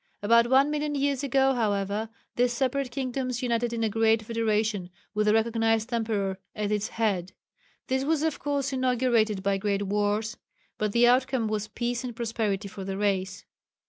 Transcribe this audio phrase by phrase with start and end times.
[0.23, 5.27] About one million years ago, however, these separate kingdoms united in a great federation with
[5.27, 7.33] a recognized emperor at its head.
[7.85, 10.37] This was of course inaugurated by great wars,
[10.79, 13.45] but the outcome was peace and prosperity for the race.